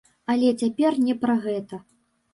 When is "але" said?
0.33-0.47